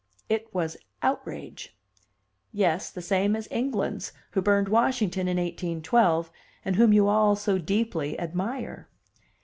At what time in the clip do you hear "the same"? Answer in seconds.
2.89-3.33